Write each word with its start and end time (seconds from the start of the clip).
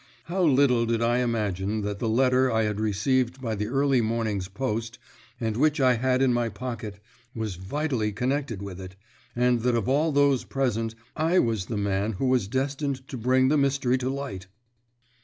How 0.23 0.41
little 0.41 0.87
did 0.87 0.99
I 1.03 1.19
imagine 1.19 1.81
that 1.81 1.99
the 1.99 2.09
letter 2.09 2.51
I 2.51 2.63
had 2.63 2.79
received 2.79 3.39
by 3.39 3.53
the 3.53 3.67
early 3.67 4.01
morning's 4.01 4.47
post, 4.47 4.97
and 5.39 5.55
which 5.55 5.79
I 5.79 5.93
had 5.93 6.23
in 6.23 6.33
my 6.33 6.49
pocket, 6.49 6.99
was 7.35 7.53
vitally 7.53 8.11
connected 8.11 8.63
with 8.63 8.81
it, 8.81 8.95
and 9.35 9.61
that 9.61 9.75
of 9.75 9.87
all 9.87 10.11
those 10.11 10.43
present 10.43 10.95
I 11.15 11.37
was 11.37 11.67
the 11.67 11.77
man 11.77 12.13
who 12.13 12.25
was 12.25 12.47
destined 12.47 13.07
to 13.09 13.15
bring 13.15 13.49
the 13.49 13.57
mystery 13.59 13.99
to 13.99 14.09
light! 14.09 14.47